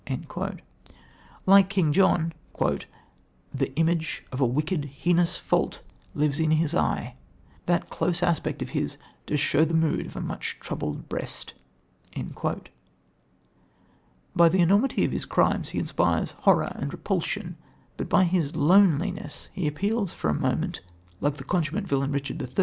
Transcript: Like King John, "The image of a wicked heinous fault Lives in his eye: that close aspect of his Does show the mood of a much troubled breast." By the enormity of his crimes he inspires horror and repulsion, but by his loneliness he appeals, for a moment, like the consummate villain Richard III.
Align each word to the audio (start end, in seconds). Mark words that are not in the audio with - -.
Like 1.45 1.69
King 1.69 1.93
John, 1.93 2.33
"The 2.57 3.75
image 3.75 4.25
of 4.31 4.41
a 4.41 4.47
wicked 4.47 4.85
heinous 4.85 5.37
fault 5.37 5.83
Lives 6.15 6.39
in 6.39 6.49
his 6.49 6.73
eye: 6.73 7.15
that 7.67 7.91
close 7.91 8.23
aspect 8.23 8.63
of 8.63 8.71
his 8.71 8.97
Does 9.27 9.39
show 9.39 9.63
the 9.63 9.75
mood 9.75 10.07
of 10.07 10.15
a 10.15 10.21
much 10.21 10.57
troubled 10.59 11.07
breast." 11.07 11.53
By 14.35 14.49
the 14.49 14.61
enormity 14.61 15.05
of 15.05 15.11
his 15.11 15.25
crimes 15.25 15.69
he 15.69 15.77
inspires 15.77 16.31
horror 16.31 16.71
and 16.73 16.91
repulsion, 16.91 17.57
but 17.95 18.09
by 18.09 18.23
his 18.23 18.55
loneliness 18.55 19.49
he 19.53 19.67
appeals, 19.67 20.13
for 20.13 20.31
a 20.31 20.33
moment, 20.33 20.81
like 21.19 21.37
the 21.37 21.43
consummate 21.43 21.85
villain 21.85 22.11
Richard 22.11 22.41
III. 22.41 22.55